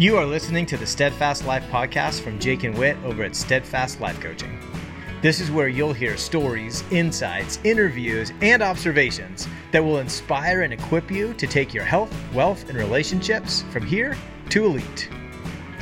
You 0.00 0.16
are 0.16 0.24
listening 0.24 0.64
to 0.64 0.78
the 0.78 0.86
Steadfast 0.86 1.44
Life 1.44 1.62
podcast 1.70 2.22
from 2.22 2.38
Jake 2.38 2.64
and 2.64 2.74
Whit 2.78 2.96
over 3.04 3.22
at 3.22 3.36
Steadfast 3.36 4.00
Life 4.00 4.18
Coaching. 4.18 4.58
This 5.20 5.40
is 5.40 5.50
where 5.50 5.68
you'll 5.68 5.92
hear 5.92 6.16
stories, 6.16 6.82
insights, 6.90 7.58
interviews, 7.64 8.32
and 8.40 8.62
observations 8.62 9.46
that 9.72 9.84
will 9.84 9.98
inspire 9.98 10.62
and 10.62 10.72
equip 10.72 11.10
you 11.10 11.34
to 11.34 11.46
take 11.46 11.74
your 11.74 11.84
health, 11.84 12.16
wealth, 12.32 12.66
and 12.70 12.78
relationships 12.78 13.62
from 13.70 13.84
here 13.84 14.16
to 14.48 14.64
elite. 14.64 15.10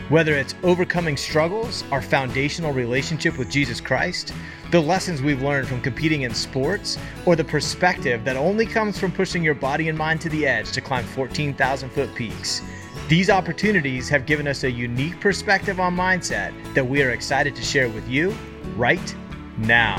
Whether 0.08 0.34
it's 0.34 0.56
overcoming 0.64 1.16
struggles, 1.16 1.84
our 1.92 2.02
foundational 2.02 2.72
relationship 2.72 3.38
with 3.38 3.52
Jesus 3.52 3.80
Christ, 3.80 4.34
the 4.72 4.80
lessons 4.80 5.22
we've 5.22 5.42
learned 5.42 5.68
from 5.68 5.80
competing 5.80 6.22
in 6.22 6.34
sports, 6.34 6.98
or 7.24 7.36
the 7.36 7.44
perspective 7.44 8.24
that 8.24 8.36
only 8.36 8.66
comes 8.66 8.98
from 8.98 9.12
pushing 9.12 9.44
your 9.44 9.54
body 9.54 9.88
and 9.88 9.96
mind 9.96 10.20
to 10.22 10.28
the 10.28 10.44
edge 10.44 10.72
to 10.72 10.80
climb 10.80 11.04
14,000 11.04 11.88
foot 11.90 12.12
peaks. 12.16 12.62
These 13.08 13.30
opportunities 13.30 14.06
have 14.10 14.26
given 14.26 14.46
us 14.46 14.64
a 14.64 14.70
unique 14.70 15.18
perspective 15.18 15.80
on 15.80 15.96
mindset 15.96 16.52
that 16.74 16.86
we 16.86 17.02
are 17.02 17.12
excited 17.12 17.56
to 17.56 17.62
share 17.62 17.88
with 17.88 18.06
you 18.06 18.36
right 18.76 19.14
now. 19.56 19.96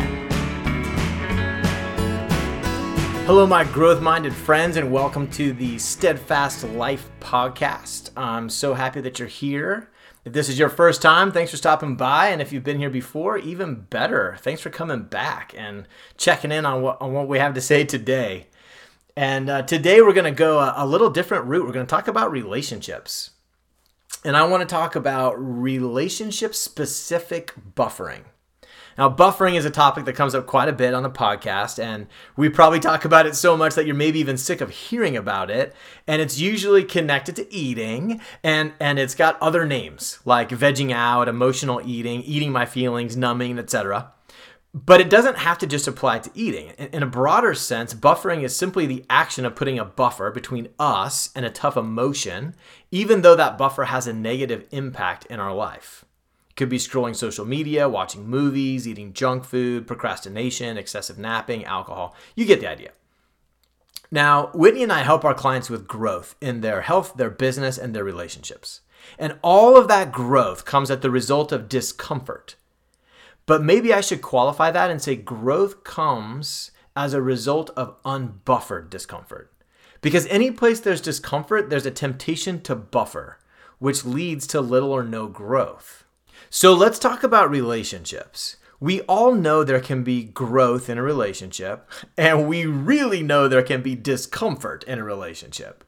Hello, 3.26 3.48
my 3.48 3.64
growth 3.64 4.00
minded 4.00 4.32
friends, 4.32 4.78
and 4.78 4.92
welcome 4.92 5.28
to 5.32 5.54
the 5.54 5.80
Steadfast 5.80 6.64
Life 6.66 7.10
podcast. 7.20 8.12
I'm 8.16 8.48
so 8.48 8.76
happy 8.76 9.02
that 9.02 9.18
you're 9.18 9.28
here. 9.28 9.90
If 10.24 10.34
this 10.34 10.48
is 10.48 10.60
your 10.60 10.70
first 10.70 11.02
time, 11.02 11.32
thanks 11.32 11.50
for 11.50 11.58
stopping 11.58 11.96
by. 11.96 12.28
And 12.28 12.44
if 12.44 12.54
you've 12.54 12.64
been 12.64 12.78
here 12.78 12.92
before, 12.92 13.40
even 13.40 13.88
better. 13.90 14.38
Thanks 14.42 14.62
for 14.62 14.70
coming 14.70 15.02
back 15.02 15.56
and 15.58 15.88
checking 16.16 16.52
in 16.52 16.64
on 16.64 16.84
what, 16.84 17.02
on 17.02 17.14
what 17.14 17.28
we 17.28 17.40
have 17.40 17.56
to 17.56 17.62
say 17.62 17.86
today. 17.86 18.49
And 19.20 19.50
uh, 19.50 19.64
today 19.64 20.02
we're 20.02 20.14
going 20.14 20.24
to 20.24 20.32
go 20.32 20.60
a, 20.60 20.74
a 20.78 20.86
little 20.86 21.10
different 21.10 21.44
route. 21.44 21.66
We're 21.66 21.74
going 21.74 21.86
to 21.86 21.90
talk 21.94 22.08
about 22.08 22.32
relationships. 22.32 23.32
And 24.24 24.38
I 24.38 24.46
want 24.46 24.62
to 24.62 24.66
talk 24.66 24.96
about 24.96 25.34
relationship 25.38 26.56
specific 26.56 27.52
buffering. 27.76 28.22
Now, 28.98 29.10
buffering 29.10 29.56
is 29.56 29.66
a 29.66 29.72
topic 29.72 30.06
that 30.06 30.14
comes 30.14 30.34
up 30.34 30.48
quite 30.48 30.70
a 30.70 30.74
bit 30.74 30.94
on 30.94 31.04
the 31.04 31.10
podcast, 31.10 31.84
and 31.84 32.08
we 32.38 32.48
probably 32.48 32.80
talk 32.80 33.04
about 33.04 33.26
it 33.26 33.36
so 33.36 33.58
much 33.58 33.76
that 33.76 33.86
you're 33.86 33.94
maybe 33.94 34.20
even 34.20 34.38
sick 34.38 34.62
of 34.62 34.70
hearing 34.70 35.18
about 35.18 35.52
it. 35.52 35.76
And 36.08 36.22
it's 36.22 36.40
usually 36.40 36.86
connected 36.86 37.36
to 37.36 37.54
eating, 37.54 38.22
and, 38.42 38.72
and 38.80 39.00
it's 39.00 39.16
got 39.16 39.38
other 39.42 39.66
names 39.66 40.20
like 40.24 40.48
vegging 40.48 40.94
out, 40.94 41.28
emotional 41.28 41.82
eating, 41.84 42.24
eating 42.24 42.54
my 42.54 42.66
feelings, 42.66 43.18
numbing, 43.18 43.60
etc. 43.60 44.14
But 44.74 45.02
it 45.02 45.10
doesn't 45.10 45.38
have 45.38 45.58
to 45.60 45.68
just 45.68 45.88
apply 45.88 46.20
to 46.20 46.32
eating. 46.36 46.70
In 46.70 47.02
a 47.02 47.08
broader 47.08 47.56
sense, 47.56 47.96
buffering 47.96 48.44
is 48.44 48.56
simply 48.56 48.86
the 48.86 49.04
action 49.10 49.44
of 49.44 49.56
putting 49.56 49.80
a 49.80 49.86
buffer 49.86 50.30
between 50.30 50.70
us 50.78 51.32
and 51.36 51.44
a 51.44 51.50
tough 51.50 51.76
emotion, 51.76 52.56
even 52.92 53.22
though 53.22 53.36
that 53.36 53.58
buffer 53.58 53.86
has 53.86 54.06
a 54.06 54.14
negative 54.14 54.68
impact 54.70 55.26
in 55.26 55.40
our 55.40 55.54
life. 55.54 56.06
It 56.52 56.56
could 56.56 56.70
be 56.70 56.78
scrolling 56.78 57.16
social 57.16 57.46
media, 57.46 57.90
watching 57.90 58.28
movies, 58.28 58.88
eating 58.88 59.14
junk 59.14 59.44
food, 59.44 59.88
procrastination, 59.88 60.78
excessive 60.78 61.18
napping, 61.18 61.66
alcohol. 61.66 62.16
You 62.36 62.46
get 62.46 62.60
the 62.60 62.70
idea. 62.70 62.92
Now, 64.12 64.48
Whitney 64.54 64.84
and 64.84 64.94
I 64.94 65.02
help 65.02 65.26
our 65.26 65.34
clients 65.34 65.72
with 65.72 65.88
growth 65.88 66.36
in 66.42 66.62
their 66.62 66.82
health, 66.82 67.16
their 67.16 67.30
business, 67.32 67.80
and 67.80 67.96
their 67.96 68.04
relationships. 68.04 68.82
And 69.18 69.40
all 69.42 69.78
of 69.78 69.88
that 69.88 70.12
growth 70.12 70.66
comes 70.66 70.92
at 70.92 71.02
the 71.02 71.10
result 71.10 71.52
of 71.52 71.70
discomfort 71.70 72.56
but 73.50 73.64
maybe 73.64 73.92
I 73.92 74.02
should 74.02 74.22
qualify 74.22 74.70
that 74.70 74.92
and 74.92 75.02
say 75.02 75.16
growth 75.16 75.84
comes 75.84 76.70
as 76.96 77.16
a 77.16 77.22
result 77.22 77.72
of 77.72 78.00
unbuffered 78.04 78.92
discomfort. 78.92 79.52
Because 80.02 80.28
any 80.28 80.52
place 80.52 80.80
there's 80.80 81.02
discomfort, 81.02 81.68
there's 81.68 81.88
a 81.88 81.90
temptation 81.90 82.62
to 82.62 82.76
buffer, 82.76 83.40
which 83.80 84.06
leads 84.06 84.46
to 84.46 84.62
little 84.62 84.92
or 84.92 85.04
no 85.04 85.26
growth. 85.26 86.04
So 86.52 86.76
let's 86.76 87.00
talk 87.00 87.24
about 87.24 87.50
relationships. 87.50 88.58
We 88.80 89.02
all 89.02 89.34
know 89.34 89.64
there 89.64 89.82
can 89.82 90.04
be 90.04 90.26
growth 90.26 90.88
in 90.88 91.00
a 91.00 91.04
relationship, 91.04 91.90
and 92.16 92.48
we 92.48 92.68
really 92.68 93.24
know 93.24 93.48
there 93.48 93.64
can 93.64 93.82
be 93.82 93.96
discomfort 93.96 94.84
in 94.84 95.00
a 95.00 95.04
relationship. 95.04 95.84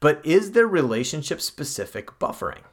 But 0.00 0.20
is 0.26 0.52
there 0.52 0.66
relationship 0.66 1.40
specific 1.40 2.18
buffering? 2.18 2.64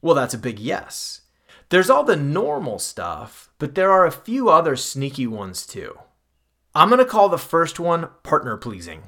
Well, 0.00 0.14
that's 0.14 0.34
a 0.34 0.38
big 0.38 0.60
yes. 0.60 1.22
There's 1.68 1.90
all 1.90 2.04
the 2.04 2.14
normal 2.14 2.78
stuff, 2.78 3.50
but 3.58 3.74
there 3.74 3.90
are 3.90 4.06
a 4.06 4.12
few 4.12 4.48
other 4.48 4.76
sneaky 4.76 5.26
ones 5.26 5.66
too. 5.66 5.98
I'm 6.76 6.88
going 6.88 7.00
to 7.00 7.04
call 7.04 7.28
the 7.28 7.38
first 7.38 7.80
one 7.80 8.08
partner 8.22 8.56
pleasing. 8.56 9.04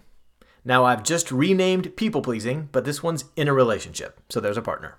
Now, 0.65 0.85
I've 0.85 1.05
just 1.05 1.31
renamed 1.31 1.97
people 1.97 2.21
pleasing, 2.21 2.69
but 2.73 2.85
this 2.85 3.01
one's 3.01 3.27
in 3.37 3.47
a 3.47 3.53
relationship, 3.53 4.21
so 4.29 4.41
there's 4.41 4.57
a 4.57 4.63
partner. 4.63 4.99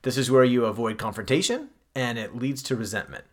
This 0.00 0.16
is 0.16 0.30
where 0.30 0.44
you 0.44 0.64
avoid 0.64 0.96
confrontation 0.96 1.68
and 1.94 2.18
it 2.18 2.36
leads 2.36 2.62
to 2.64 2.76
resentment. 2.76 3.24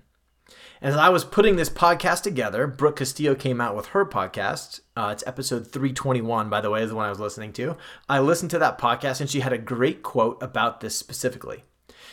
As 0.82 0.98
I 0.98 1.08
was 1.08 1.24
putting 1.24 1.56
this 1.56 1.70
podcast 1.70 2.24
together, 2.24 2.68
Brooke 2.68 2.98
Castillo 2.98 3.36
came 3.36 3.62
out 3.62 3.76
with 3.76 3.88
her 3.88 4.06
podcast. 4.06 4.82
Uh, 4.98 5.10
it's 5.14 5.24
episode 5.26 5.68
321, 5.68 6.50
by 6.50 6.60
the 6.60 6.70
way, 6.70 6.84
is 6.84 6.90
the 6.90 6.96
one 6.96 7.06
I 7.06 7.10
was 7.10 7.20
listening 7.22 7.54
to. 7.54 7.78
I 8.10 8.20
listened 8.20 8.52
to 8.52 8.60
that 8.60 8.78
podcast 8.78 9.22
and 9.22 9.30
she 9.30 9.40
had 9.40 9.54
a 9.54 9.58
great 9.58 10.04
quote 10.04 10.44
about 10.44 10.82
this 10.82 10.98
specifically. 10.98 11.64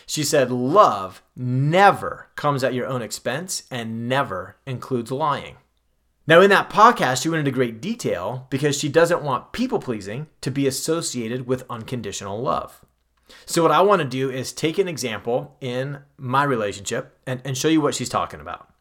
She 0.09 0.25
said, 0.25 0.51
Love 0.51 1.23
never 1.37 2.29
comes 2.35 2.65
at 2.65 2.73
your 2.73 2.87
own 2.87 3.03
expense 3.03 3.65
and 3.71 4.09
never 4.09 4.57
includes 4.67 5.13
lying. 5.13 5.57
Now, 6.27 6.41
in 6.41 6.49
that 6.49 6.71
podcast, 6.71 7.23
she 7.23 7.29
went 7.29 7.41
into 7.41 7.51
great 7.51 7.83
detail 7.83 8.47
because 8.49 8.79
she 8.79 8.89
doesn't 8.89 9.23
want 9.23 9.53
people 9.53 9.79
pleasing 9.79 10.27
to 10.41 10.51
be 10.51 10.67
associated 10.67 11.47
with 11.47 11.67
unconditional 11.69 12.41
love. 12.41 12.85
So, 13.45 13.63
what 13.63 13.71
I 13.71 13.83
want 13.83 14.01
to 14.01 14.09
do 14.09 14.31
is 14.31 14.51
take 14.51 14.79
an 14.79 14.89
example 14.89 15.59
in 15.61 15.99
my 16.17 16.43
relationship 16.43 17.19
and, 17.27 17.43
and 17.45 17.57
show 17.57 17.69
you 17.69 17.83
what 17.83 17.95
she's 17.95 18.09
talking 18.09 18.41
about. 18.41 18.73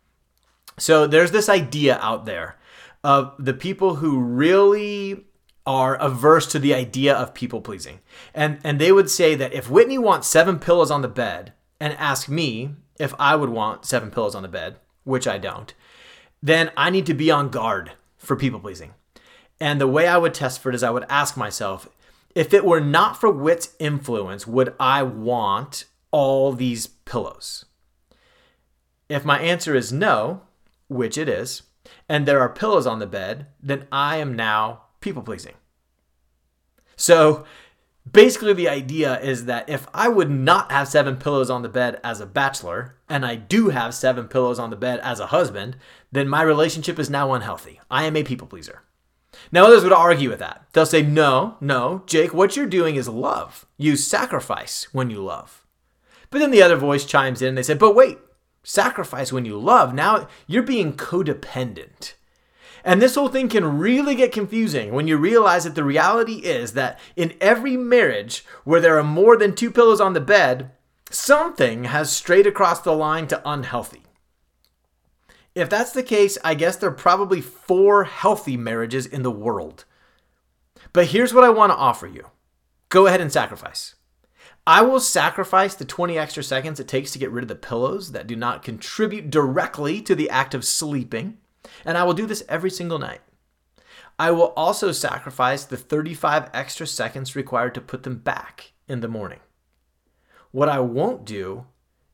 So, 0.77 1.07
there's 1.07 1.31
this 1.31 1.49
idea 1.49 1.99
out 2.01 2.25
there 2.25 2.57
of 3.03 3.33
the 3.37 3.53
people 3.53 3.95
who 3.95 4.21
really 4.21 5.25
are 5.67 5.95
averse 5.95 6.47
to 6.47 6.59
the 6.59 6.73
idea 6.73 7.13
of 7.13 7.33
people 7.33 7.61
pleasing. 7.61 7.99
And 8.33 8.59
and 8.63 8.79
they 8.79 8.91
would 8.91 9.09
say 9.09 9.35
that 9.35 9.53
if 9.53 9.69
Whitney 9.69 9.97
wants 9.97 10.27
seven 10.27 10.57
pillows 10.57 10.89
on 10.89 11.01
the 11.01 11.07
bed 11.07 11.53
and 11.79 11.93
ask 11.93 12.29
me 12.29 12.71
if 12.97 13.13
I 13.19 13.35
would 13.35 13.49
want 13.49 13.85
seven 13.85 14.09
pillows 14.09 14.33
on 14.33 14.41
the 14.41 14.47
bed, 14.47 14.77
which 15.03 15.27
I 15.27 15.37
don't, 15.37 15.73
then 16.41 16.71
I 16.77 16.89
need 16.89 17.05
to 17.07 17.13
be 17.13 17.29
on 17.29 17.49
guard 17.49 17.91
for 18.17 18.35
people 18.35 18.59
pleasing. 18.59 18.93
And 19.59 19.81
the 19.81 19.87
way 19.87 20.07
I 20.07 20.17
would 20.17 20.33
test 20.33 20.61
for 20.61 20.69
it 20.69 20.75
is 20.75 20.83
I 20.83 20.89
would 20.89 21.05
ask 21.09 21.35
myself, 21.35 21.89
if 22.33 22.53
it 22.53 22.65
were 22.65 22.81
not 22.81 23.19
for 23.19 23.29
Whit's 23.29 23.73
influence, 23.79 24.47
would 24.47 24.73
I 24.79 25.03
want 25.03 25.85
all 26.11 26.53
these 26.53 26.87
pillows? 26.87 27.65
If 29.09 29.25
my 29.25 29.39
answer 29.39 29.75
is 29.75 29.91
no, 29.91 30.41
which 30.87 31.17
it 31.17 31.27
is, 31.27 31.63
and 32.07 32.25
there 32.25 32.39
are 32.39 32.49
pillows 32.49 32.85
on 32.85 32.99
the 32.99 33.07
bed, 33.07 33.47
then 33.61 33.87
I 33.91 34.17
am 34.17 34.35
now 34.35 34.83
people 34.99 35.21
pleasing. 35.21 35.53
So 36.95 37.45
basically, 38.11 38.53
the 38.53 38.69
idea 38.69 39.19
is 39.19 39.45
that 39.45 39.69
if 39.69 39.87
I 39.93 40.07
would 40.07 40.29
not 40.29 40.71
have 40.71 40.87
seven 40.87 41.17
pillows 41.17 41.49
on 41.49 41.61
the 41.61 41.69
bed 41.69 41.99
as 42.03 42.19
a 42.19 42.25
bachelor, 42.25 42.95
and 43.07 43.25
I 43.25 43.35
do 43.35 43.69
have 43.69 43.93
seven 43.93 44.27
pillows 44.27 44.59
on 44.59 44.69
the 44.69 44.75
bed 44.75 44.99
as 45.01 45.19
a 45.19 45.27
husband, 45.27 45.77
then 46.11 46.27
my 46.27 46.41
relationship 46.41 46.99
is 46.99 47.09
now 47.09 47.33
unhealthy. 47.33 47.79
I 47.91 48.05
am 48.05 48.15
a 48.15 48.23
people 48.23 48.47
pleaser. 48.47 48.81
Now, 49.51 49.65
others 49.65 49.83
would 49.83 49.93
argue 49.93 50.29
with 50.29 50.39
that. 50.39 50.65
They'll 50.73 50.85
say, 50.85 51.03
no, 51.03 51.57
no, 51.61 52.03
Jake, 52.07 52.33
what 52.33 52.55
you're 52.55 52.65
doing 52.65 52.95
is 52.95 53.07
love. 53.07 53.67
You 53.77 53.95
sacrifice 53.95 54.87
when 54.93 55.09
you 55.09 55.23
love. 55.23 55.65
But 56.29 56.39
then 56.39 56.51
the 56.51 56.61
other 56.61 56.75
voice 56.75 57.05
chimes 57.05 57.41
in 57.41 57.49
and 57.49 57.57
they 57.57 57.63
say, 57.63 57.75
but 57.75 57.95
wait, 57.95 58.17
sacrifice 58.63 59.31
when 59.31 59.45
you 59.45 59.57
love. 59.57 59.93
Now 59.93 60.27
you're 60.47 60.63
being 60.63 60.93
codependent. 60.93 62.13
And 62.83 63.01
this 63.01 63.15
whole 63.15 63.27
thing 63.27 63.49
can 63.49 63.79
really 63.79 64.15
get 64.15 64.31
confusing 64.31 64.93
when 64.93 65.07
you 65.07 65.17
realize 65.17 65.63
that 65.63 65.75
the 65.75 65.83
reality 65.83 66.35
is 66.35 66.73
that 66.73 66.99
in 67.15 67.35
every 67.41 67.75
marriage 67.75 68.45
where 68.63 68.79
there 68.79 68.97
are 68.97 69.03
more 69.03 69.35
than 69.35 69.55
two 69.55 69.71
pillows 69.71 69.99
on 69.99 70.13
the 70.13 70.21
bed, 70.21 70.71
something 71.09 71.85
has 71.85 72.11
strayed 72.11 72.47
across 72.47 72.81
the 72.81 72.93
line 72.93 73.27
to 73.27 73.41
unhealthy. 73.45 74.03
If 75.55 75.69
that's 75.69 75.91
the 75.91 76.03
case, 76.03 76.37
I 76.43 76.53
guess 76.53 76.75
there 76.75 76.89
are 76.89 76.93
probably 76.93 77.41
four 77.41 78.03
healthy 78.03 78.57
marriages 78.57 79.05
in 79.05 79.23
the 79.23 79.31
world. 79.31 79.85
But 80.93 81.07
here's 81.07 81.33
what 81.33 81.43
I 81.43 81.49
want 81.49 81.71
to 81.71 81.77
offer 81.77 82.07
you 82.07 82.27
go 82.89 83.07
ahead 83.07 83.21
and 83.21 83.31
sacrifice. 83.31 83.95
I 84.67 84.81
will 84.81 84.99
sacrifice 84.99 85.75
the 85.75 85.85
20 85.85 86.17
extra 86.17 86.43
seconds 86.43 86.79
it 86.79 86.87
takes 86.87 87.11
to 87.11 87.19
get 87.19 87.31
rid 87.31 87.43
of 87.43 87.47
the 87.47 87.55
pillows 87.55 88.11
that 88.11 88.27
do 88.27 88.35
not 88.35 88.63
contribute 88.63 89.29
directly 89.29 90.01
to 90.01 90.13
the 90.13 90.29
act 90.29 90.53
of 90.53 90.65
sleeping. 90.65 91.37
And 91.85 91.97
I 91.97 92.03
will 92.03 92.13
do 92.13 92.25
this 92.25 92.43
every 92.49 92.69
single 92.69 92.99
night. 92.99 93.21
I 94.19 94.31
will 94.31 94.53
also 94.55 94.91
sacrifice 94.91 95.63
the 95.63 95.77
35 95.77 96.49
extra 96.53 96.87
seconds 96.87 97.35
required 97.35 97.75
to 97.75 97.81
put 97.81 98.03
them 98.03 98.17
back 98.17 98.71
in 98.87 99.01
the 99.01 99.07
morning. 99.07 99.39
What 100.51 100.69
I 100.69 100.79
won't 100.79 101.25
do 101.25 101.65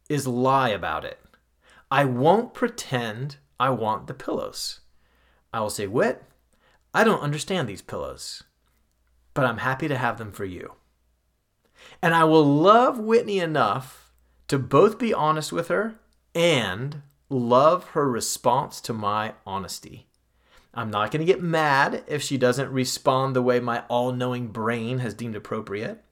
is 0.10 0.28
lie 0.28 0.70
about 0.70 1.06
it. 1.06 1.20
I 1.90 2.06
won't 2.06 2.54
pretend 2.54 3.38
I 3.60 3.70
want 3.70 4.08
the 4.08 4.14
pillows. 4.14 4.82
I 5.54 5.62
will 5.62 5.70
say, 5.70 5.88
Whit, 5.88 6.24
I 6.94 7.04
don't 7.04 7.22
understand 7.22 7.70
these 7.70 7.82
pillows, 7.82 8.44
but 9.34 9.46
I'm 9.46 9.60
happy 9.60 9.88
to 9.88 9.98
have 9.98 10.18
them 10.18 10.32
for 10.32 10.46
you. 10.46 10.74
And 12.02 12.14
I 12.14 12.24
will 12.24 12.46
love 12.46 13.00
Whitney 13.00 13.40
enough 13.40 14.12
to 14.48 14.60
both 14.60 14.98
be 14.98 15.14
honest 15.14 15.52
with 15.52 15.70
her 15.70 15.96
and 16.36 17.02
love 17.30 17.90
her 17.90 18.10
response 18.10 18.82
to 18.82 18.94
my 18.94 19.34
honesty. 19.46 20.08
I'm 20.74 20.90
not 20.90 21.12
going 21.12 21.26
to 21.26 21.32
get 21.32 21.42
mad 21.42 22.04
if 22.08 22.22
she 22.22 22.38
doesn't 22.38 22.72
respond 22.72 23.36
the 23.36 23.42
way 23.42 23.60
my 23.60 23.84
all 23.90 24.12
knowing 24.12 24.48
brain 24.48 25.00
has 25.00 25.14
deemed 25.14 25.36
appropriate. 25.36 26.04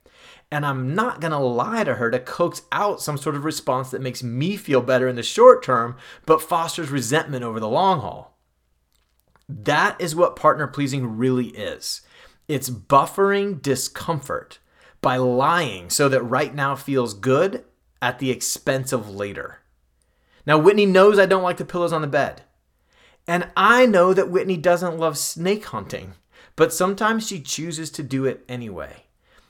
And 0.52 0.66
I'm 0.66 0.94
not 0.94 1.22
going 1.22 1.32
to 1.32 1.38
lie 1.40 1.84
to 1.84 1.96
her 1.96 2.12
to 2.12 2.20
coax 2.20 2.62
out 2.72 3.02
some 3.02 3.18
sort 3.18 3.36
of 3.36 3.46
response 3.46 3.90
that 3.92 4.02
makes 4.02 4.22
me 4.22 4.58
feel 4.58 4.82
better 4.82 5.08
in 5.08 5.16
the 5.16 5.24
short 5.24 5.64
term, 5.64 5.96
but 6.26 6.42
fosters 6.42 6.90
resentment 6.90 7.44
over 7.44 7.60
the 7.60 7.70
long 7.70 8.02
haul. 8.02 8.38
That 9.48 10.00
is 10.00 10.16
what 10.16 10.36
partner 10.36 10.68
pleasing 10.68 11.18
really 11.18 11.48
is 11.48 12.02
it's 12.48 12.70
buffering 12.70 13.62
discomfort 13.62 14.60
by 15.02 15.16
lying 15.16 15.90
so 15.90 16.10
that 16.10 16.22
right 16.22 16.54
now 16.54 16.76
feels 16.76 17.14
good 17.14 17.64
at 18.02 18.20
the 18.20 18.30
expense 18.30 18.92
of 18.92 19.10
later. 19.10 19.60
Now, 20.46 20.58
Whitney 20.58 20.86
knows 20.86 21.20
I 21.20 21.26
don't 21.26 21.44
like 21.44 21.58
the 21.58 21.66
pillows 21.66 21.94
on 21.94 22.02
the 22.02 22.08
bed. 22.08 22.44
And 23.28 23.50
I 23.56 23.86
know 23.86 24.14
that 24.14 24.30
Whitney 24.30 24.58
doesn't 24.58 24.98
love 24.98 25.18
snake 25.18 25.66
hunting, 25.66 26.14
but 26.56 26.74
sometimes 26.74 27.28
she 27.28 27.40
chooses 27.40 27.92
to 27.92 28.04
do 28.04 28.26
it 28.26 28.44
anyway. 28.50 29.04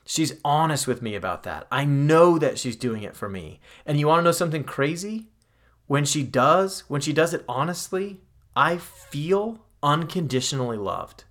She's 0.05 0.39
honest 0.43 0.88
with 0.88 1.01
me 1.01 1.15
about 1.15 1.43
that. 1.43 1.67
I 1.71 1.85
know 1.85 2.38
that 2.38 2.59
she's 2.59 2.75
doing 2.75 3.03
it 3.03 3.15
for 3.15 3.29
me. 3.29 3.59
And 3.85 3.99
you 3.99 4.07
want 4.07 4.19
to 4.19 4.23
know 4.23 4.31
something 4.31 4.63
crazy? 4.63 5.27
When 5.88 6.05
she 6.05 6.23
does, 6.23 6.81
when 6.89 7.01
she 7.01 7.13
does 7.13 7.33
it 7.33 7.45
honestly, 7.47 8.21
I 8.55 8.77
feel 8.77 9.65
unconditionally 9.81 10.77
loved. 10.77 11.23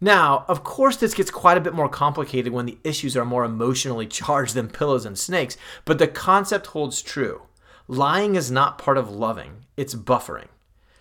Now, 0.00 0.44
of 0.48 0.62
course, 0.62 0.96
this 0.96 1.14
gets 1.14 1.30
quite 1.30 1.56
a 1.56 1.62
bit 1.62 1.74
more 1.74 1.88
complicated 1.88 2.52
when 2.52 2.66
the 2.66 2.78
issues 2.84 3.16
are 3.16 3.24
more 3.24 3.44
emotionally 3.44 4.06
charged 4.06 4.54
than 4.54 4.68
pillows 4.68 5.04
and 5.04 5.18
snakes, 5.18 5.56
but 5.84 5.98
the 5.98 6.06
concept 6.06 6.68
holds 6.68 7.02
true. 7.02 7.42
Lying 7.90 8.34
is 8.34 8.50
not 8.50 8.76
part 8.76 8.98
of 8.98 9.10
loving, 9.10 9.64
it's 9.74 9.94
buffering. 9.94 10.48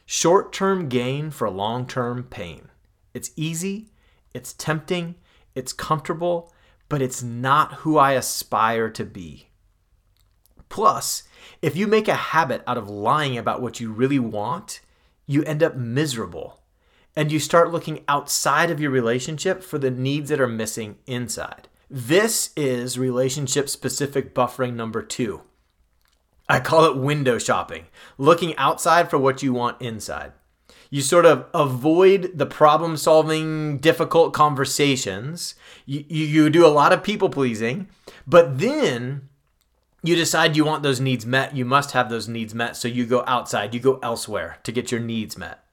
Short 0.05 0.53
term 0.53 0.87
gain 0.87 1.31
for 1.31 1.49
long 1.49 1.85
term 1.85 2.23
pain. 2.23 2.69
It's 3.13 3.31
easy, 3.35 3.89
it's 4.33 4.53
tempting, 4.53 5.15
it's 5.53 5.73
comfortable, 5.73 6.53
but 6.87 7.01
it's 7.01 7.21
not 7.21 7.73
who 7.73 7.97
I 7.97 8.13
aspire 8.13 8.89
to 8.91 9.03
be. 9.03 9.49
Plus, 10.69 11.23
if 11.61 11.75
you 11.75 11.87
make 11.87 12.07
a 12.07 12.15
habit 12.15 12.63
out 12.65 12.77
of 12.77 12.89
lying 12.89 13.37
about 13.37 13.61
what 13.61 13.81
you 13.81 13.91
really 13.91 14.19
want, 14.19 14.79
you 15.25 15.43
end 15.43 15.61
up 15.61 15.75
miserable 15.75 16.61
and 17.17 17.33
you 17.33 17.39
start 17.39 17.71
looking 17.71 18.05
outside 18.07 18.71
of 18.71 18.79
your 18.79 18.91
relationship 18.91 19.61
for 19.61 19.77
the 19.77 19.91
needs 19.91 20.29
that 20.29 20.39
are 20.39 20.47
missing 20.47 20.99
inside. 21.05 21.67
This 21.89 22.51
is 22.55 22.97
relationship 22.97 23.67
specific 23.67 24.33
buffering 24.33 24.75
number 24.75 25.01
two. 25.01 25.41
I 26.49 26.59
call 26.59 26.85
it 26.85 26.97
window 26.97 27.37
shopping, 27.37 27.85
looking 28.17 28.55
outside 28.57 29.09
for 29.09 29.17
what 29.17 29.43
you 29.43 29.53
want 29.53 29.81
inside. 29.81 30.31
You 30.89 31.01
sort 31.01 31.25
of 31.25 31.45
avoid 31.53 32.31
the 32.35 32.45
problem 32.45 32.95
solving, 32.95 33.79
difficult 33.79 34.33
conversations. 34.33 35.55
You, 35.85 36.05
you, 36.07 36.25
you, 36.25 36.49
do 36.49 36.65
a 36.65 36.69
lot 36.69 36.93
of 36.93 37.03
people 37.03 37.29
pleasing, 37.29 37.89
but 38.25 38.59
then 38.59 39.27
you 40.01 40.15
decide 40.15 40.55
you 40.55 40.63
want 40.63 40.83
those 40.83 41.01
needs 41.01 41.25
met. 41.25 41.55
You 41.55 41.65
must 41.65 41.91
have 41.91 42.09
those 42.09 42.29
needs 42.29 42.55
met. 42.55 42.77
So 42.77 42.87
you 42.87 43.05
go 43.05 43.23
outside, 43.27 43.73
you 43.73 43.81
go 43.81 43.99
elsewhere 44.01 44.59
to 44.63 44.71
get 44.71 44.91
your 44.91 45.01
needs 45.01 45.37
met. 45.37 45.66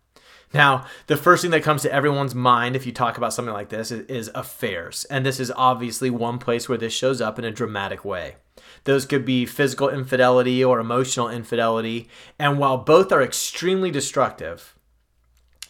Now, 0.54 0.86
the 1.08 1.16
first 1.16 1.42
thing 1.42 1.50
that 1.50 1.64
comes 1.64 1.82
to 1.82 1.92
everyone's 1.92 2.34
mind 2.34 2.76
if 2.76 2.86
you 2.86 2.92
talk 2.92 3.18
about 3.18 3.34
something 3.34 3.52
like 3.52 3.70
this 3.70 3.90
is, 3.90 4.06
is 4.06 4.30
affairs. 4.36 5.04
And 5.10 5.26
this 5.26 5.40
is 5.40 5.52
obviously 5.56 6.10
one 6.10 6.38
place 6.38 6.68
where 6.68 6.78
this 6.78 6.92
shows 6.92 7.20
up 7.20 7.40
in 7.40 7.44
a 7.44 7.50
dramatic 7.50 8.04
way. 8.04 8.36
Those 8.84 9.04
could 9.04 9.24
be 9.24 9.46
physical 9.46 9.88
infidelity 9.88 10.64
or 10.64 10.78
emotional 10.78 11.28
infidelity. 11.28 12.08
And 12.38 12.60
while 12.60 12.78
both 12.78 13.10
are 13.10 13.22
extremely 13.22 13.90
destructive, 13.90 14.76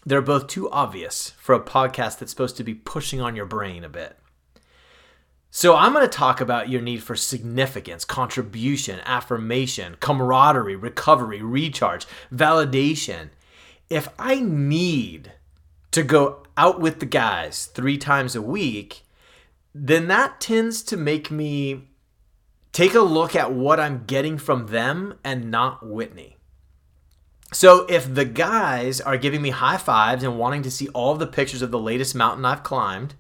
they're 0.05 0.21
both 0.21 0.49
too 0.49 0.71
obvious 0.71 1.31
for 1.39 1.55
a 1.55 1.65
podcast 1.65 2.19
that's 2.19 2.31
supposed 2.31 2.59
to 2.59 2.65
be 2.65 2.75
pushing 2.75 3.23
on 3.23 3.35
your 3.35 3.47
brain 3.47 3.85
a 3.85 3.89
bit. 3.89 4.19
So, 5.51 5.77
I'm 5.77 5.93
going 5.93 6.05
to 6.05 6.09
talk 6.09 6.41
about 6.41 6.69
your 6.69 6.83
need 6.83 7.01
for 7.05 7.15
significance, 7.15 8.05
contribution, 8.05 8.99
affirmation, 9.07 9.97
camaraderie, 10.01 10.75
recovery, 10.75 11.43
recharge, 11.43 12.07
validation. 12.35 13.29
If 13.91 14.09
I 14.19 14.41
need 14.41 15.33
to 15.91 16.03
go 16.03 16.45
out 16.57 16.81
with 16.81 17.01
the 17.01 17.07
guys 17.07 17.67
three 17.67 17.99
times 17.99 18.35
a 18.35 18.43
week, 18.43 19.03
then 19.75 20.09
that 20.09 20.41
tends 20.41 20.83
to 20.85 20.97
make 20.97 21.31
me 21.31 21.89
take 22.73 22.95
a 22.95 23.01
look 23.01 23.37
at 23.37 23.53
what 23.53 23.79
I'm 23.79 24.05
getting 24.05 24.39
from 24.39 24.67
them 24.67 25.15
and 25.23 25.51
not 25.51 25.87
Whitney. 25.87 26.37
So 27.53 27.87
if 27.89 28.13
the 28.13 28.25
guys 28.25 29.01
are 29.01 29.17
giving 29.17 29.41
me 29.41 29.51
high 29.51 29.77
fives 29.77 30.25
and 30.25 30.39
wanting 30.39 30.63
to 30.63 30.71
see 30.71 30.89
all 30.89 31.15
the 31.15 31.27
pictures 31.27 31.63
of 31.63 31.71
the 31.71 31.79
latest 31.79 32.15
mountain 32.15 32.45
I've 32.45 32.65
climbed, 32.65 33.15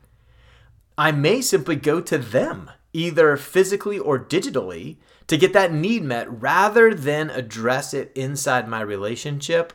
I 0.99 1.13
may 1.13 1.41
simply 1.41 1.77
go 1.77 2.01
to 2.01 2.19
them, 2.19 2.71
either 2.93 3.37
physically 3.37 3.99
or 3.99 4.19
digitally, 4.19 4.97
to 5.29 5.37
get 5.37 5.53
that 5.53 5.73
need 5.73 6.03
met 6.03 6.43
rather 6.43 6.93
than 6.93 7.31
address 7.31 7.95
it 7.95 8.11
inside 8.17 8.69
my 8.69 8.81
relationship 8.81 9.73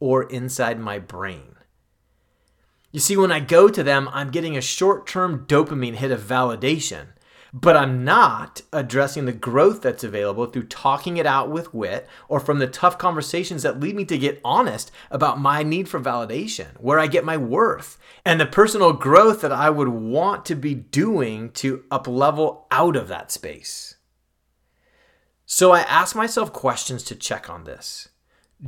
or 0.00 0.24
inside 0.24 0.80
my 0.80 0.98
brain. 0.98 1.54
You 2.90 2.98
see, 2.98 3.16
when 3.16 3.30
I 3.30 3.38
go 3.38 3.68
to 3.68 3.84
them, 3.84 4.08
I'm 4.12 4.30
getting 4.30 4.56
a 4.56 4.60
short 4.60 5.06
term 5.06 5.46
dopamine 5.46 5.94
hit 5.94 6.10
of 6.10 6.20
validation 6.20 7.08
but 7.52 7.76
I'm 7.76 8.04
not 8.04 8.62
addressing 8.72 9.24
the 9.24 9.32
growth 9.32 9.82
that's 9.82 10.04
available 10.04 10.46
through 10.46 10.66
talking 10.66 11.16
it 11.16 11.26
out 11.26 11.50
with 11.50 11.74
Whit 11.74 12.08
or 12.28 12.38
from 12.38 12.58
the 12.58 12.66
tough 12.66 12.98
conversations 12.98 13.62
that 13.62 13.80
lead 13.80 13.96
me 13.96 14.04
to 14.06 14.18
get 14.18 14.40
honest 14.44 14.90
about 15.10 15.40
my 15.40 15.62
need 15.62 15.88
for 15.88 16.00
validation, 16.00 16.78
where 16.80 16.98
I 16.98 17.06
get 17.06 17.24
my 17.24 17.36
worth, 17.36 17.98
and 18.24 18.40
the 18.40 18.46
personal 18.46 18.92
growth 18.92 19.40
that 19.40 19.52
I 19.52 19.70
would 19.70 19.88
want 19.88 20.44
to 20.46 20.54
be 20.54 20.74
doing 20.74 21.50
to 21.52 21.84
up 21.90 22.06
level 22.06 22.66
out 22.70 22.96
of 22.96 23.08
that 23.08 23.32
space. 23.32 23.96
So 25.44 25.72
I 25.72 25.80
ask 25.80 26.14
myself 26.14 26.52
questions 26.52 27.02
to 27.04 27.16
check 27.16 27.50
on 27.50 27.64
this. 27.64 28.08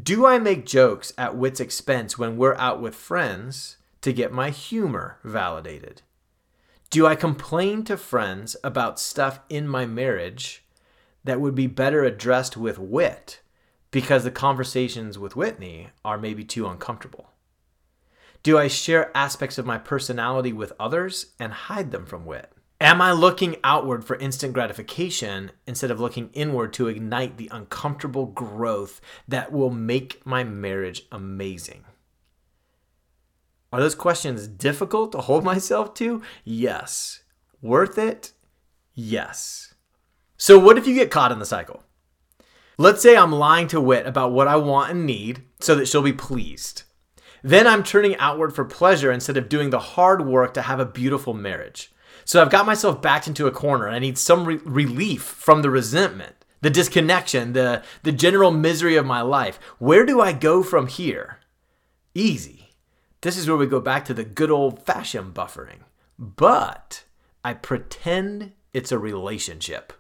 Do 0.01 0.25
I 0.25 0.39
make 0.39 0.65
jokes 0.65 1.13
at 1.19 1.37
Whit's 1.37 1.61
expense 1.61 2.17
when 2.17 2.39
we're 2.39 2.55
out 2.55 2.81
with 2.81 2.95
friends 2.95 3.77
to 4.01 4.11
get 4.15 4.33
my 4.33 4.49
humor 4.49 5.19
validated? 5.23 6.01
Do 6.89 7.07
I 7.07 7.15
complain 7.15 7.85
to 7.85 7.99
friends 7.99 8.57
about 8.65 8.99
stuff 8.99 9.41
in 9.51 9.69
my 9.69 9.85
marriage 9.85 10.65
that 11.25 11.43
would 11.43 11.55
be 11.55 11.67
better 11.67 12.05
addressed 12.05 12.57
with 12.57 12.79
Whit 12.79 13.43
because 13.91 14.25
the 14.25 14.31
conversations 14.31 15.19
with 15.19 15.37
Whitney 15.37 15.91
are 16.03 16.17
maybe 16.17 16.43
too 16.43 16.67
uncomfortable? 16.67 17.29
Do 18.43 18.57
I 18.57 18.69
share 18.69 19.15
aspects 19.15 19.59
of 19.59 19.67
my 19.67 19.77
personality 19.77 20.55
with 20.55 20.73
others 20.81 21.33
and 21.39 21.53
hide 21.53 21.91
them 21.91 22.07
from 22.07 22.25
Whit? 22.25 22.51
Am 22.83 23.01
I 23.01 23.13
looking 23.13 23.59
outward 23.63 24.05
for 24.05 24.17
instant 24.17 24.55
gratification 24.55 25.53
instead 25.69 25.93
of 25.93 26.01
looking 26.01 26.31
inward 26.33 26.73
to 26.73 26.89
ignite 26.89 27.37
the 27.37 27.49
uncomfortable 27.53 28.27
growth 28.27 29.01
that 29.29 29.53
will 29.53 29.71
make 29.71 30.27
my 30.27 30.43
marriage 30.43 31.03
amazing? 31.13 31.85
Are 33.73 33.79
those 33.79 33.95
questions 33.95 34.49
difficult 34.49 35.13
to 35.13 35.19
hold 35.19 35.45
myself 35.53 35.95
to? 35.95 36.23
Yes. 36.43 37.23
Worth 37.61 37.99
it? 37.99 38.33
Yes. 38.95 39.75
So, 40.37 40.59
what 40.59 40.77
if 40.77 40.85
you 40.89 40.97
get 40.97 41.13
caught 41.13 41.31
in 41.31 41.39
the 41.39 41.47
cycle? 41.47 41.85
Let's 42.79 43.01
say 43.01 43.17
I'm 43.17 43.31
lying 43.31 43.69
to 43.69 43.81
Whit 43.81 44.09
about 44.09 44.33
what 44.33 44.49
I 44.49 44.57
want 44.57 44.91
and 44.91 45.07
need 45.07 45.45
so 45.61 45.77
that 45.77 45.87
she'll 45.87 46.03
be 46.03 46.13
pleased. 46.13 46.83
Then 47.45 47.69
I'm 47.69 47.85
turning 47.85 48.17
outward 48.17 48.53
for 48.53 48.65
pleasure 48.65 49.13
instead 49.13 49.37
of 49.37 49.49
doing 49.49 49.71
the 49.71 49.79
hard 49.79 50.27
work 50.27 50.53
to 50.55 50.63
have 50.63 50.81
a 50.81 50.85
beautiful 50.85 51.33
marriage. 51.33 51.92
So 52.25 52.41
I've 52.41 52.51
got 52.51 52.67
myself 52.67 53.03
backed 53.03 53.29
into 53.29 53.47
a 53.47 53.53
corner 53.53 53.87
and 53.87 53.97
I 53.97 53.99
need 53.99 54.19
some 54.19 54.45
re- 54.45 54.61
relief 54.65 55.23
from 55.23 55.63
the 55.63 55.71
resentment, 55.71 56.37
the 56.61 56.71
disconnection, 56.71 57.53
the, 57.53 57.83
the 58.03 58.13
general 58.13 58.51
misery 58.51 58.97
of 58.97 59.07
my 59.07 59.23
life. 59.23 59.59
Where 59.79 60.07
do 60.07 60.21
I 60.21 60.33
go 60.33 60.63
from 60.63 60.87
here? 60.87 61.39
Easy. 62.15 62.71
This 63.23 63.37
is 63.37 63.49
where 63.49 63.57
we 63.57 63.67
go 63.67 63.81
back 63.81 64.05
to 64.07 64.15
the 64.15 64.25
good 64.25 64.51
old 64.51 64.85
fashioned 64.85 65.35
buffering. 65.35 65.81
But 66.19 67.05
I 67.45 67.55
pretend 67.55 68.53
it's 68.73 68.93
a 68.93 68.99
relationship. 68.99 69.93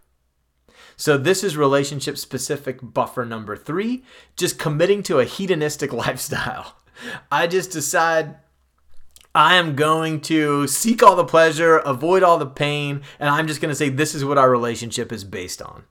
So, 0.96 1.16
this 1.16 1.42
is 1.42 1.56
relationship 1.56 2.18
specific 2.18 2.78
buffer 2.80 3.24
number 3.24 3.56
three, 3.56 4.04
just 4.36 4.58
committing 4.58 5.02
to 5.04 5.18
a 5.18 5.24
hedonistic 5.24 5.92
lifestyle. 5.92 6.76
I 7.30 7.46
just 7.46 7.70
decide 7.70 8.36
I 9.34 9.56
am 9.56 9.76
going 9.76 10.20
to 10.22 10.66
seek 10.66 11.02
all 11.02 11.16
the 11.16 11.24
pleasure, 11.24 11.78
avoid 11.78 12.22
all 12.22 12.36
the 12.36 12.44
pain, 12.44 13.00
and 13.18 13.30
I'm 13.30 13.46
just 13.46 13.62
going 13.62 13.70
to 13.70 13.74
say 13.74 13.88
this 13.88 14.14
is 14.14 14.26
what 14.26 14.36
our 14.36 14.50
relationship 14.50 15.10
is 15.10 15.24
based 15.24 15.62
on. 15.62 15.84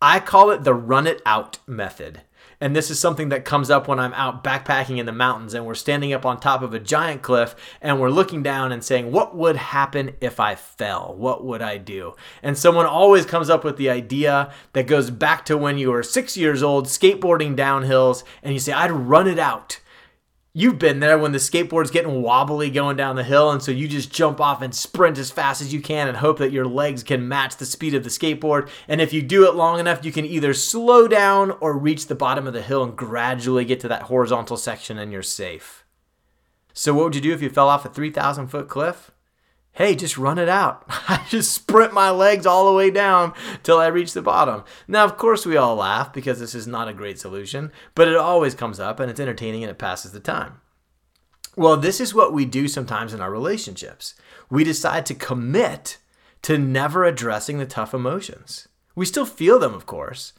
I 0.00 0.20
call 0.20 0.52
it 0.52 0.62
the 0.62 0.74
run 0.74 1.08
it 1.08 1.20
out 1.26 1.58
method. 1.66 2.22
And 2.60 2.74
this 2.74 2.88
is 2.88 2.98
something 3.00 3.30
that 3.30 3.44
comes 3.44 3.68
up 3.68 3.88
when 3.88 3.98
I'm 3.98 4.12
out 4.14 4.44
backpacking 4.44 4.98
in 4.98 5.06
the 5.06 5.12
mountains 5.12 5.54
and 5.54 5.64
we're 5.66 5.74
standing 5.74 6.12
up 6.12 6.24
on 6.24 6.38
top 6.38 6.62
of 6.62 6.72
a 6.72 6.80
giant 6.80 7.22
cliff 7.22 7.54
and 7.80 8.00
we're 8.00 8.10
looking 8.10 8.42
down 8.44 8.70
and 8.70 8.82
saying, 8.82 9.10
What 9.10 9.36
would 9.36 9.56
happen 9.56 10.16
if 10.20 10.40
I 10.40 10.56
fell? 10.56 11.14
What 11.16 11.44
would 11.44 11.62
I 11.62 11.78
do? 11.78 12.14
And 12.42 12.58
someone 12.58 12.86
always 12.86 13.26
comes 13.26 13.48
up 13.48 13.62
with 13.64 13.76
the 13.76 13.90
idea 13.90 14.52
that 14.72 14.88
goes 14.88 15.10
back 15.10 15.44
to 15.46 15.56
when 15.56 15.78
you 15.78 15.90
were 15.90 16.02
six 16.02 16.36
years 16.36 16.62
old 16.62 16.86
skateboarding 16.86 17.54
down 17.54 17.84
hills 17.84 18.24
and 18.42 18.54
you 18.54 18.60
say, 18.60 18.72
I'd 18.72 18.90
run 18.90 19.28
it 19.28 19.38
out 19.38 19.80
you've 20.52 20.78
been 20.78 21.00
there 21.00 21.18
when 21.18 21.32
the 21.32 21.38
skateboard's 21.38 21.90
getting 21.90 22.22
wobbly 22.22 22.70
going 22.70 22.96
down 22.96 23.16
the 23.16 23.24
hill 23.24 23.50
and 23.50 23.62
so 23.62 23.70
you 23.70 23.86
just 23.86 24.12
jump 24.12 24.40
off 24.40 24.62
and 24.62 24.74
sprint 24.74 25.18
as 25.18 25.30
fast 25.30 25.60
as 25.60 25.72
you 25.72 25.80
can 25.80 26.08
and 26.08 26.16
hope 26.16 26.38
that 26.38 26.52
your 26.52 26.66
legs 26.66 27.02
can 27.02 27.28
match 27.28 27.56
the 27.56 27.66
speed 27.66 27.94
of 27.94 28.04
the 28.04 28.10
skateboard. 28.10 28.68
And 28.88 29.00
if 29.00 29.12
you 29.12 29.22
do 29.22 29.46
it 29.46 29.54
long 29.54 29.78
enough 29.78 30.04
you 30.04 30.12
can 30.12 30.24
either 30.24 30.54
slow 30.54 31.06
down 31.06 31.52
or 31.60 31.78
reach 31.78 32.06
the 32.06 32.14
bottom 32.14 32.46
of 32.46 32.52
the 32.52 32.62
hill 32.62 32.82
and 32.82 32.96
gradually 32.96 33.64
get 33.64 33.80
to 33.80 33.88
that 33.88 34.02
horizontal 34.02 34.56
section 34.56 34.98
and 34.98 35.12
you're 35.12 35.22
safe. 35.22 35.84
So 36.72 36.94
what 36.94 37.04
would 37.04 37.14
you 37.14 37.20
do 37.20 37.32
if 37.32 37.42
you 37.42 37.50
fell 37.50 37.68
off 37.68 37.84
a 37.84 37.88
3000 37.88 38.48
foot 38.48 38.68
cliff 38.68 39.10
hey, 39.72 39.94
just 39.94 40.18
run 40.18 40.38
it 40.38 40.48
out. 40.48 40.84
I 40.88 41.24
just 41.28 41.52
sprint 41.52 41.92
my 41.92 42.10
legs 42.10 42.46
all 42.46 42.66
the 42.66 42.76
way 42.76 42.90
down 42.90 43.32
till 43.62 43.78
I 43.78 43.86
reach 43.86 44.12
the 44.12 44.22
bottom. 44.22 44.64
Now, 44.86 45.04
of 45.04 45.16
course, 45.16 45.46
we 45.46 45.56
all 45.56 45.76
laugh 45.76 46.12
because 46.12 46.40
this 46.40 46.54
is 46.54 46.66
not 46.66 46.88
a 46.88 46.94
great 46.94 47.18
solution, 47.18 47.72
but 47.94 48.08
it 48.08 48.16
always 48.16 48.54
comes 48.54 48.80
up 48.80 48.98
and 49.00 49.10
it's 49.10 49.20
entertaining 49.20 49.62
and 49.62 49.70
it 49.70 49.78
passes 49.78 50.12
the 50.12 50.20
time. 50.20 50.60
Well, 51.56 51.76
this 51.76 52.00
is 52.00 52.14
what 52.14 52.32
we 52.32 52.44
do 52.44 52.68
sometimes 52.68 53.12
in 53.12 53.20
our 53.20 53.30
relationships. 53.30 54.14
We 54.50 54.64
decide 54.64 55.06
to 55.06 55.14
commit 55.14 55.98
to 56.42 56.56
never 56.56 57.04
addressing 57.04 57.58
the 57.58 57.66
tough 57.66 57.92
emotions. 57.92 58.68
We 58.94 59.06
still 59.06 59.26
feel 59.26 59.58
them, 59.58 59.74
of 59.74 59.86
course, 59.86 60.32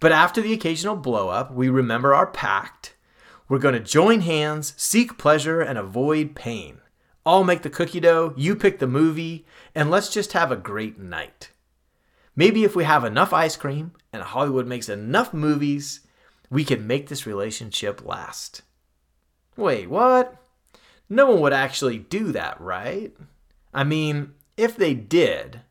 but 0.00 0.12
after 0.12 0.40
the 0.40 0.52
occasional 0.52 0.96
blow 0.96 1.28
up, 1.28 1.52
we 1.52 1.68
remember 1.68 2.14
our 2.14 2.26
pact. 2.26 2.94
We're 3.48 3.58
going 3.58 3.74
to 3.74 3.80
join 3.80 4.20
hands, 4.20 4.74
seek 4.76 5.18
pleasure, 5.18 5.60
and 5.60 5.78
avoid 5.78 6.34
pain. 6.34 6.78
I'll 7.26 7.42
make 7.42 7.62
the 7.62 7.70
cookie 7.70 7.98
dough, 7.98 8.32
you 8.36 8.54
pick 8.54 8.78
the 8.78 8.86
movie, 8.86 9.44
and 9.74 9.90
let's 9.90 10.08
just 10.08 10.32
have 10.32 10.52
a 10.52 10.56
great 10.56 10.96
night. 10.96 11.50
Maybe 12.36 12.62
if 12.62 12.76
we 12.76 12.84
have 12.84 13.04
enough 13.04 13.32
ice 13.32 13.56
cream 13.56 13.92
and 14.12 14.22
Hollywood 14.22 14.66
makes 14.68 14.88
enough 14.88 15.34
movies, 15.34 16.00
we 16.50 16.64
can 16.64 16.86
make 16.86 17.08
this 17.08 17.26
relationship 17.26 18.04
last. 18.04 18.62
Wait, 19.56 19.90
what? 19.90 20.36
No 21.08 21.26
one 21.26 21.40
would 21.40 21.52
actually 21.52 21.98
do 21.98 22.30
that, 22.30 22.60
right? 22.60 23.12
I 23.74 23.82
mean, 23.82 24.34
if 24.56 24.76
they 24.76 24.94
did, 24.94 25.62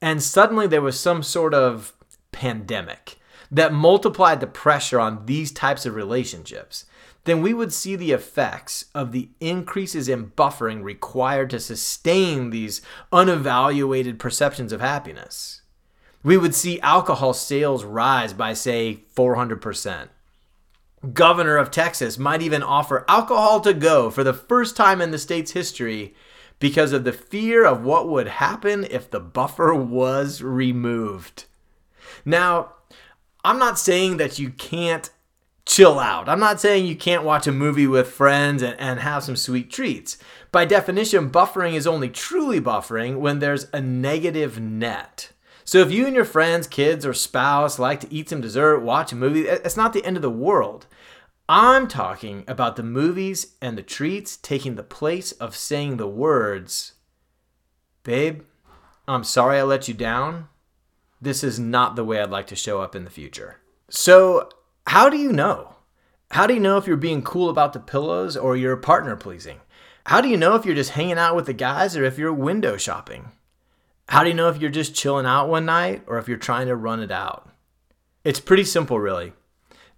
and 0.00 0.22
suddenly 0.22 0.66
there 0.66 0.80
was 0.80 0.98
some 0.98 1.22
sort 1.22 1.52
of 1.52 1.92
pandemic 2.32 3.18
that 3.50 3.72
multiplied 3.72 4.40
the 4.40 4.46
pressure 4.46 4.98
on 4.98 5.26
these 5.26 5.52
types 5.52 5.84
of 5.84 5.94
relationships, 5.94 6.86
then 7.26 7.42
we 7.42 7.52
would 7.52 7.72
see 7.72 7.96
the 7.96 8.12
effects 8.12 8.86
of 8.94 9.12
the 9.12 9.28
increases 9.40 10.08
in 10.08 10.30
buffering 10.30 10.82
required 10.82 11.50
to 11.50 11.60
sustain 11.60 12.50
these 12.50 12.80
unevaluated 13.12 14.18
perceptions 14.18 14.72
of 14.72 14.80
happiness. 14.80 15.60
We 16.22 16.36
would 16.36 16.54
see 16.54 16.80
alcohol 16.80 17.34
sales 17.34 17.84
rise 17.84 18.32
by, 18.32 18.54
say, 18.54 19.04
400%. 19.14 20.08
Governor 21.12 21.56
of 21.56 21.70
Texas 21.70 22.18
might 22.18 22.42
even 22.42 22.62
offer 22.62 23.04
alcohol 23.08 23.60
to 23.60 23.74
go 23.74 24.10
for 24.10 24.24
the 24.24 24.32
first 24.32 24.76
time 24.76 25.00
in 25.00 25.10
the 25.10 25.18
state's 25.18 25.52
history 25.52 26.14
because 26.58 26.92
of 26.92 27.04
the 27.04 27.12
fear 27.12 27.64
of 27.64 27.84
what 27.84 28.08
would 28.08 28.28
happen 28.28 28.86
if 28.90 29.10
the 29.10 29.20
buffer 29.20 29.74
was 29.74 30.42
removed. 30.42 31.44
Now, 32.24 32.72
I'm 33.44 33.58
not 33.58 33.78
saying 33.78 34.16
that 34.16 34.38
you 34.38 34.50
can't 34.50 35.10
chill 35.66 35.98
out. 35.98 36.28
I'm 36.28 36.40
not 36.40 36.60
saying 36.60 36.86
you 36.86 36.96
can't 36.96 37.24
watch 37.24 37.46
a 37.46 37.52
movie 37.52 37.88
with 37.88 38.08
friends 38.08 38.62
and, 38.62 38.78
and 38.80 39.00
have 39.00 39.24
some 39.24 39.36
sweet 39.36 39.70
treats. 39.70 40.16
By 40.52 40.64
definition, 40.64 41.30
buffering 41.30 41.74
is 41.74 41.86
only 41.86 42.08
truly 42.08 42.60
buffering 42.60 43.18
when 43.18 43.40
there's 43.40 43.66
a 43.72 43.80
negative 43.80 44.58
net. 44.58 45.32
So 45.64 45.78
if 45.78 45.90
you 45.90 46.06
and 46.06 46.14
your 46.14 46.24
friends, 46.24 46.68
kids, 46.68 47.04
or 47.04 47.12
spouse 47.12 47.78
like 47.78 48.00
to 48.00 48.14
eat 48.14 48.28
some 48.28 48.40
dessert, 48.40 48.78
watch 48.78 49.12
a 49.12 49.16
movie, 49.16 49.48
it's 49.48 49.76
not 49.76 49.92
the 49.92 50.04
end 50.04 50.16
of 50.16 50.22
the 50.22 50.30
world. 50.30 50.86
I'm 51.48 51.88
talking 51.88 52.44
about 52.46 52.76
the 52.76 52.82
movies 52.84 53.54
and 53.60 53.76
the 53.76 53.82
treats 53.82 54.36
taking 54.36 54.76
the 54.76 54.82
place 54.84 55.32
of 55.32 55.56
saying 55.56 55.96
the 55.96 56.06
words, 56.06 56.92
Babe, 58.04 58.42
I'm 59.08 59.24
sorry 59.24 59.58
I 59.58 59.64
let 59.64 59.88
you 59.88 59.94
down. 59.94 60.48
This 61.20 61.42
is 61.42 61.58
not 61.58 61.96
the 61.96 62.04
way 62.04 62.20
I'd 62.20 62.30
like 62.30 62.46
to 62.48 62.56
show 62.56 62.80
up 62.80 62.94
in 62.94 63.04
the 63.04 63.10
future. 63.10 63.58
So 63.88 64.48
how 64.86 65.08
do 65.08 65.16
you 65.16 65.32
know? 65.32 65.74
How 66.30 66.46
do 66.46 66.54
you 66.54 66.60
know 66.60 66.76
if 66.76 66.86
you're 66.86 66.96
being 66.96 67.22
cool 67.22 67.48
about 67.48 67.72
the 67.72 67.80
pillows 67.80 68.36
or 68.36 68.56
you're 68.56 68.76
partner 68.76 69.16
pleasing? 69.16 69.60
How 70.06 70.20
do 70.20 70.28
you 70.28 70.36
know 70.36 70.54
if 70.54 70.64
you're 70.64 70.74
just 70.74 70.90
hanging 70.90 71.18
out 71.18 71.34
with 71.34 71.46
the 71.46 71.52
guys 71.52 71.96
or 71.96 72.04
if 72.04 72.18
you're 72.18 72.32
window 72.32 72.76
shopping? 72.76 73.32
How 74.08 74.22
do 74.22 74.28
you 74.28 74.34
know 74.34 74.48
if 74.48 74.60
you're 74.60 74.70
just 74.70 74.94
chilling 74.94 75.26
out 75.26 75.48
one 75.48 75.66
night 75.66 76.04
or 76.06 76.18
if 76.18 76.28
you're 76.28 76.36
trying 76.36 76.68
to 76.68 76.76
run 76.76 77.00
it 77.00 77.10
out? 77.10 77.50
It's 78.22 78.38
pretty 78.38 78.64
simple, 78.64 79.00
really. 79.00 79.32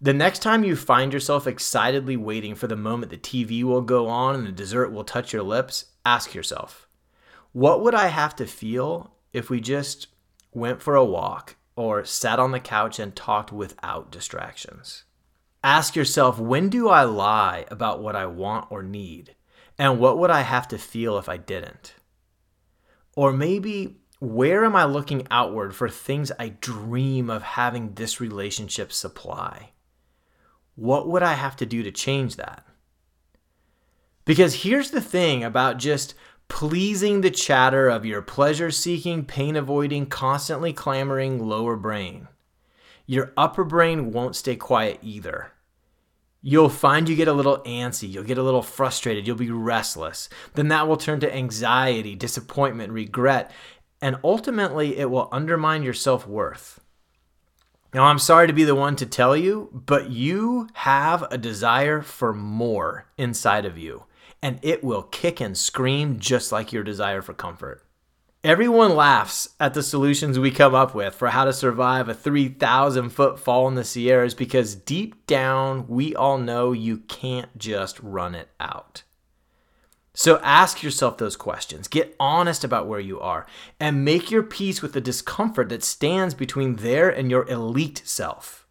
The 0.01 0.15
next 0.15 0.41
time 0.41 0.65
you 0.65 0.77
find 0.77 1.13
yourself 1.13 1.47
excitedly 1.47 2.17
waiting 2.17 2.55
for 2.55 2.67
the 2.67 2.77
moment 2.77 3.11
the 3.11 3.19
TV 3.19 3.63
will 3.65 3.83
go 3.83 4.09
on 4.09 4.35
and 4.35 4.47
the 4.47 4.53
dessert 4.53 4.93
will 4.93 5.05
touch 5.05 5.33
your 5.33 5.43
lips, 5.43 5.87
ask 6.07 6.35
yourself, 6.35 6.89
what 7.53 7.83
would 7.83 7.95
I 7.95 8.07
have 8.07 8.35
to 8.37 8.47
feel 8.47 9.13
if 9.33 9.51
we 9.51 9.61
just 9.61 10.07
went 10.55 10.81
for 10.83 10.95
a 10.95 11.05
walk 11.05 11.57
or 11.79 12.05
sat 12.05 12.41
on 12.41 12.51
the 12.51 12.59
couch 12.59 12.99
and 12.99 13.15
talked 13.15 13.53
without 13.53 14.11
distractions. 14.11 15.05
Ask 15.63 15.95
yourself 15.95 16.37
when 16.37 16.71
do 16.71 16.89
I 16.89 17.05
lie 17.05 17.67
about 17.71 18.03
what 18.03 18.17
I 18.17 18.27
want 18.27 18.67
or 18.73 18.83
need? 18.83 19.37
And 19.79 20.01
what 20.01 20.19
would 20.19 20.29
I 20.29 20.41
have 20.41 20.67
to 20.69 20.79
feel 20.79 21.19
if 21.19 21.29
I 21.29 21.37
didn't? 21.37 21.95
Or 23.15 23.33
maybe 23.33 24.01
where 24.19 24.65
am 24.65 24.75
I 24.75 24.87
looking 24.87 25.29
outward 25.31 25.73
for 25.73 25.89
things 25.89 26.33
I 26.37 26.49
dream 26.49 27.31
of 27.31 27.45
having 27.45 27.95
this 27.95 28.21
relationship 28.21 28.93
supply? 28.93 29.71
What 30.75 31.09
would 31.09 31.23
I 31.23 31.35
have 31.35 31.55
to 31.59 31.67
do 31.67 31.85
to 31.85 31.93
change 31.93 32.35
that? 32.37 32.67
Because 34.25 34.63
here's 34.63 34.91
the 34.91 35.01
thing 35.01 35.45
about 35.45 35.79
just 35.79 36.15
pleasing 36.49 37.21
the 37.21 37.31
chatter 37.31 37.89
of 37.89 38.05
your 38.05 38.23
pleasure 38.23 38.71
seeking, 38.71 39.25
pain 39.25 39.57
avoiding, 39.57 40.07
constantly 40.07 40.73
clamoring 40.73 41.47
lower 41.47 41.77
brain. 41.77 42.29
Your 43.07 43.33
upper 43.37 43.65
brain 43.65 44.13
won't 44.13 44.37
stay 44.37 44.57
quiet 44.57 44.99
either. 45.03 45.53
You'll 46.43 46.69
find 46.69 47.09
you 47.09 47.17
get 47.17 47.29
a 47.29 47.33
little 47.33 47.59
antsy, 47.59 48.11
you'll 48.11 48.25
get 48.25 48.39
a 48.39 48.43
little 48.43 48.63
frustrated, 48.63 49.27
you'll 49.27 49.37
be 49.37 49.51
restless. 49.51 50.29
Then 50.55 50.69
that 50.69 50.87
will 50.87 50.97
turn 50.97 51.21
to 51.21 51.35
anxiety, 51.35 52.15
disappointment, 52.15 52.93
regret, 52.93 53.51
and 54.01 54.19
ultimately 54.23 54.99
it 54.99 55.11
will 55.11 55.29
undermine 55.33 55.83
your 55.83 55.95
self 55.95 56.27
worth. 56.27 56.81
Now, 57.95 58.05
I'm 58.05 58.19
sorry 58.19 58.47
to 58.47 58.53
be 58.53 58.65
the 58.65 58.75
one 58.75 58.97
to 58.97 59.07
tell 59.07 59.37
you, 59.37 59.71
but 59.73 60.11
you 60.11 60.69
have 60.75 61.23
a 61.31 61.39
desire 61.39 62.03
for 62.03 62.35
more 62.35 63.07
inside 63.17 63.65
of 63.65 63.79
you 63.79 64.05
and 64.43 64.59
it 64.63 64.85
will 64.85 65.03
kick 65.03 65.41
and 65.41 65.57
scream 65.57 66.19
just 66.19 66.53
like 66.53 66.73
your 66.73 66.85
desire 66.85 67.23
for 67.23 67.35
comfort. 67.35 67.85
Everyone 68.45 68.95
laughs 68.95 69.49
at 69.59 69.75
the 69.75 69.83
solutions 69.83 70.39
we 70.39 70.53
come 70.53 70.75
up 70.75 70.95
with 70.95 71.15
for 71.15 71.29
how 71.29 71.45
to 71.45 71.53
survive 71.53 72.09
a 72.09 72.15
3,000 72.15 73.11
foot 73.11 73.41
fall 73.41 73.67
in 73.67 73.75
the 73.75 73.85
Sierras 73.85 74.35
because 74.35 74.77
deep 74.77 75.27
down, 75.27 75.89
we 75.89 76.15
all 76.15 76.39
know 76.39 76.73
you 76.73 76.99
can't 76.99 77.59
just 77.59 77.99
run 78.01 78.37
it 78.37 78.49
out. 78.61 79.03
So 80.19 80.41
ask 80.43 80.83
yourself 80.83 81.17
those 81.17 81.37
questions, 81.37 81.87
get 81.87 82.17
honest 82.19 82.65
about 82.65 82.89
where 82.89 82.99
you 82.99 83.21
are, 83.21 83.47
and 83.79 84.05
make 84.05 84.33
your 84.33 84.43
peace 84.43 84.83
with 84.83 84.93
the 84.93 85.01
discomfort 85.01 85.69
that 85.69 85.85
stands 85.85 86.35
between 86.35 86.75
there 86.75 87.09
and 87.09 87.31
your 87.31 87.49
elite 87.49 88.03
self. 88.05 88.67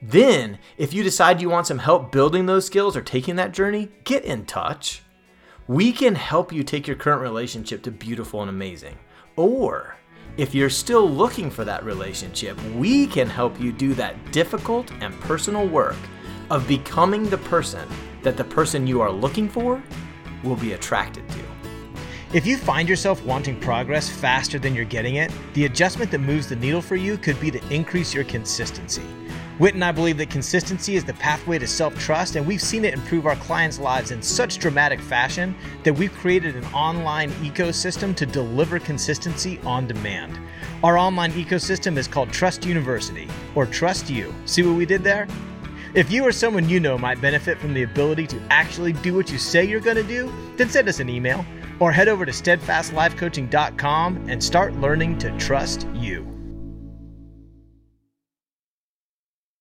Then, 0.00 0.58
if 0.78 0.94
you 0.94 1.02
decide 1.02 1.42
you 1.42 1.50
want 1.50 1.66
some 1.66 1.80
help 1.80 2.10
building 2.10 2.46
those 2.46 2.64
skills 2.64 2.96
or 2.96 3.02
taking 3.02 3.36
that 3.36 3.52
journey, 3.52 3.90
get 4.04 4.24
in 4.24 4.46
touch. 4.46 5.02
We 5.68 5.92
can 5.92 6.14
help 6.14 6.54
you 6.54 6.62
take 6.62 6.86
your 6.86 6.96
current 6.96 7.20
relationship 7.20 7.82
to 7.82 7.90
beautiful 7.90 8.40
and 8.40 8.48
amazing. 8.48 8.98
Or, 9.36 9.96
if 10.38 10.54
you're 10.54 10.70
still 10.70 11.06
looking 11.06 11.50
for 11.50 11.66
that 11.66 11.84
relationship, 11.84 12.58
we 12.76 13.06
can 13.06 13.28
help 13.28 13.60
you 13.60 13.72
do 13.72 13.92
that 13.96 14.32
difficult 14.32 14.90
and 15.02 15.20
personal 15.20 15.68
work 15.68 15.98
of 16.48 16.66
becoming 16.66 17.28
the 17.28 17.36
person 17.36 17.86
that 18.22 18.38
the 18.38 18.44
person 18.44 18.86
you 18.86 19.02
are 19.02 19.12
looking 19.12 19.50
for 19.50 19.82
will 20.42 20.56
be 20.56 20.72
attracted 20.72 21.28
to. 21.30 21.40
If 22.32 22.46
you 22.46 22.56
find 22.56 22.88
yourself 22.88 23.22
wanting 23.24 23.60
progress 23.60 24.08
faster 24.08 24.58
than 24.58 24.74
you're 24.74 24.86
getting 24.86 25.16
it, 25.16 25.30
the 25.52 25.66
adjustment 25.66 26.10
that 26.12 26.20
moves 26.20 26.48
the 26.48 26.56
needle 26.56 26.80
for 26.80 26.96
you 26.96 27.18
could 27.18 27.38
be 27.38 27.50
to 27.50 27.60
increase 27.68 28.14
your 28.14 28.24
consistency. 28.24 29.02
Whit 29.58 29.74
and 29.74 29.84
I 29.84 29.92
believe 29.92 30.16
that 30.16 30.30
consistency 30.30 30.96
is 30.96 31.04
the 31.04 31.12
pathway 31.14 31.58
to 31.58 31.66
self 31.66 31.96
trust, 31.98 32.36
and 32.36 32.46
we've 32.46 32.62
seen 32.62 32.86
it 32.86 32.94
improve 32.94 33.26
our 33.26 33.36
clients' 33.36 33.78
lives 33.78 34.10
in 34.10 34.22
such 34.22 34.58
dramatic 34.58 34.98
fashion 34.98 35.54
that 35.84 35.92
we've 35.92 36.12
created 36.14 36.56
an 36.56 36.64
online 36.72 37.30
ecosystem 37.42 38.16
to 38.16 38.24
deliver 38.24 38.78
consistency 38.78 39.60
on 39.64 39.86
demand. 39.86 40.38
Our 40.82 40.96
online 40.96 41.32
ecosystem 41.32 41.98
is 41.98 42.08
called 42.08 42.32
Trust 42.32 42.64
University, 42.64 43.28
or 43.54 43.66
Trust 43.66 44.08
You. 44.08 44.34
See 44.46 44.62
what 44.62 44.74
we 44.74 44.86
did 44.86 45.04
there? 45.04 45.28
If 45.94 46.10
you 46.10 46.24
or 46.24 46.32
someone 46.32 46.70
you 46.70 46.80
know 46.80 46.96
might 46.96 47.20
benefit 47.20 47.58
from 47.58 47.74
the 47.74 47.82
ability 47.82 48.26
to 48.28 48.40
actually 48.48 48.94
do 48.94 49.14
what 49.14 49.30
you 49.30 49.36
say 49.36 49.62
you're 49.64 49.78
going 49.78 49.98
to 49.98 50.02
do, 50.02 50.32
then 50.56 50.70
send 50.70 50.88
us 50.88 51.00
an 51.00 51.10
email 51.10 51.44
or 51.80 51.92
head 51.92 52.08
over 52.08 52.24
to 52.24 52.32
steadfastlifecoaching.com 52.32 54.24
and 54.26 54.42
start 54.42 54.72
learning 54.76 55.18
to 55.18 55.36
trust 55.36 55.86
you. 55.92 56.31